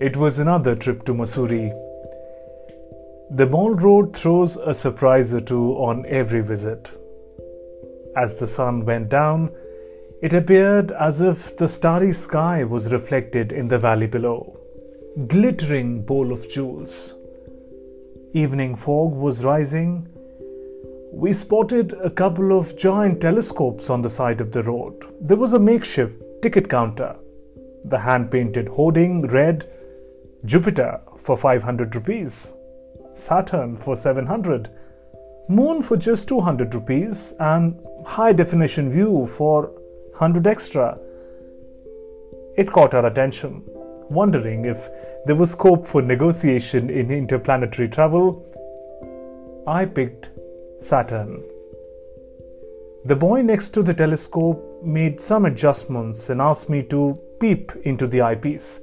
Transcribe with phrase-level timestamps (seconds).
[0.00, 1.72] It was another trip to Mussoorie.
[3.30, 6.92] The mall road throws a surprise or two on every visit.
[8.16, 9.50] As the sun went down,
[10.22, 14.56] it appeared as if the starry sky was reflected in the valley below,
[15.26, 17.16] glittering bowl of jewels.
[18.34, 20.13] Evening fog was rising.
[21.16, 25.04] We spotted a couple of giant telescopes on the side of the road.
[25.20, 27.14] There was a makeshift ticket counter.
[27.84, 29.64] The hand painted hoarding read
[30.44, 32.54] Jupiter for 500 rupees,
[33.14, 34.68] Saturn for 700,
[35.48, 39.68] Moon for just 200 rupees, and high definition view for
[40.18, 40.98] 100 extra.
[42.56, 43.62] It caught our attention,
[44.10, 44.88] wondering if
[45.26, 48.44] there was scope for negotiation in interplanetary travel.
[49.66, 50.30] I picked
[50.84, 51.42] Saturn.
[53.06, 58.06] The boy next to the telescope made some adjustments and asked me to peep into
[58.06, 58.80] the eyepiece.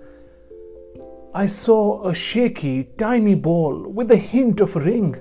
[1.33, 5.15] I saw a shaky, tiny ball with a hint of a ring.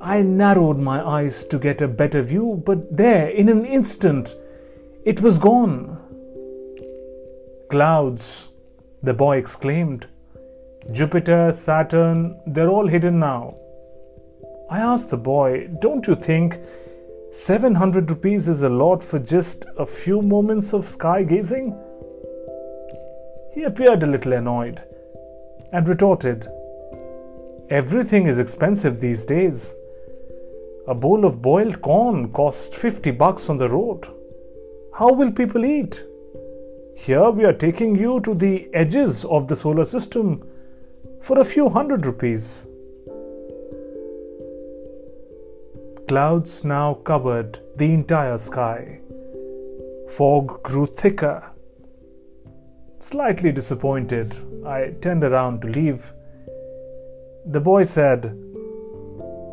[0.00, 4.34] I narrowed my eyes to get a better view, but there, in an instant,
[5.04, 5.98] it was gone.
[7.70, 8.48] Clouds,
[9.02, 10.06] the boy exclaimed.
[10.90, 13.56] Jupiter, Saturn, they're all hidden now.
[14.68, 16.58] I asked the boy, Don't you think
[17.30, 21.76] 700 rupees is a lot for just a few moments of sky gazing?
[23.52, 24.82] He appeared a little annoyed
[25.72, 26.48] and retorted,
[27.70, 29.74] Everything is expensive these days.
[30.88, 34.06] A bowl of boiled corn costs 50 bucks on the road.
[34.94, 36.04] How will people eat?
[36.96, 40.48] Here we are taking you to the edges of the solar system
[41.20, 42.66] for a few hundred rupees.
[46.08, 49.00] Clouds now covered the entire sky.
[50.08, 51.42] Fog grew thicker
[52.98, 56.12] Slightly disappointed, I turned around to leave.
[57.44, 58.24] The boy said,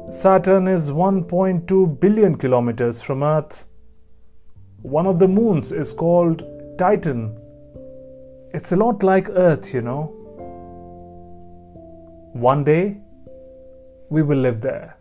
[0.09, 3.65] Saturn is 1.2 billion kilometers from Earth.
[4.81, 6.43] One of the moons is called
[6.77, 7.37] Titan.
[8.53, 10.03] It's a lot like Earth, you know.
[12.33, 12.97] One day,
[14.09, 14.97] we will live there.